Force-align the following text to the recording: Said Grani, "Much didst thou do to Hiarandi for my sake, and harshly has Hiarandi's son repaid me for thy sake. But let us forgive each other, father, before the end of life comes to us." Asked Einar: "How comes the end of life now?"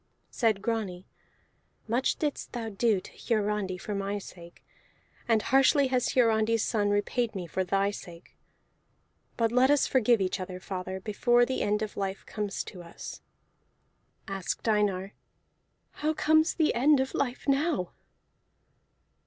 Said 0.31 0.63
Grani, 0.63 1.05
"Much 1.87 2.15
didst 2.15 2.53
thou 2.53 2.69
do 2.69 2.99
to 2.99 3.11
Hiarandi 3.11 3.77
for 3.77 3.93
my 3.93 4.17
sake, 4.17 4.65
and 5.27 5.43
harshly 5.43 5.89
has 5.89 6.13
Hiarandi's 6.15 6.63
son 6.63 6.89
repaid 6.89 7.35
me 7.35 7.45
for 7.45 7.63
thy 7.63 7.91
sake. 7.91 8.35
But 9.37 9.51
let 9.51 9.69
us 9.69 9.85
forgive 9.85 10.19
each 10.19 10.39
other, 10.39 10.59
father, 10.59 10.99
before 10.99 11.45
the 11.45 11.61
end 11.61 11.83
of 11.83 11.97
life 11.97 12.25
comes 12.25 12.63
to 12.63 12.81
us." 12.81 13.21
Asked 14.27 14.67
Einar: 14.67 15.13
"How 15.91 16.15
comes 16.15 16.55
the 16.55 16.73
end 16.73 16.99
of 16.99 17.13
life 17.13 17.47
now?" 17.47 17.91